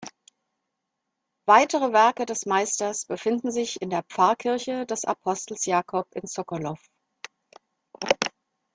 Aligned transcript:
Weitere 1.45 1.93
Werke 1.93 2.25
des 2.25 2.47
Meisters 2.47 3.05
befinden 3.05 3.51
sich 3.51 3.83
in 3.83 3.91
der 3.91 4.01
Pfarrkirche 4.01 4.87
des 4.87 5.05
"Apostels 5.05 5.65
Jakob" 5.67 6.07
in 6.15 6.25
Sokolov. 6.25 6.79